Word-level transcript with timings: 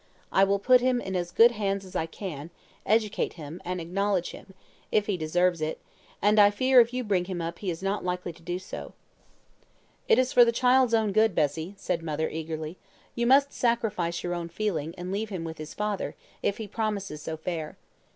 I 0.31 0.43
will 0.45 0.57
put 0.57 0.81
him 0.81 0.99
in 0.99 1.15
as 1.15 1.29
good 1.29 1.51
hands 1.51 1.85
as 1.85 1.95
I 1.95 2.07
can, 2.07 2.49
educate 2.87 3.33
him, 3.33 3.61
and 3.63 3.79
acknowledge 3.79 4.31
him, 4.31 4.55
if 4.91 5.05
he 5.05 5.15
deserves 5.15 5.61
it; 5.61 5.79
and 6.23 6.39
I 6.39 6.49
fear 6.49 6.81
if 6.81 6.91
you 6.91 7.03
bring 7.03 7.25
him 7.25 7.39
up 7.39 7.59
he 7.59 7.69
is 7.69 7.83
not 7.83 8.03
likely 8.03 8.33
to 8.33 8.41
do 8.41 8.57
so.' 8.57 8.93
"'It 10.07 10.17
is 10.17 10.33
for 10.33 10.43
the 10.43 10.51
child's 10.51 10.95
own 10.95 11.11
good, 11.11 11.35
Bessie,' 11.35 11.75
said 11.77 12.01
mother, 12.01 12.27
eagerly. 12.31 12.77
'You 13.13 13.27
must 13.27 13.53
sacrifice 13.53 14.23
your 14.23 14.33
own 14.33 14.49
feeling, 14.49 14.95
and 14.97 15.11
leave 15.11 15.29
him 15.29 15.43
with 15.43 15.59
his 15.59 15.75
father, 15.75 16.15
if 16.41 16.57
he 16.57 16.67
promises 16.67 17.21
so 17.21 17.37
fair. 17.37 17.77